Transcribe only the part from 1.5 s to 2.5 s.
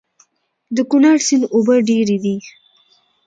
اوبه ډېرې دي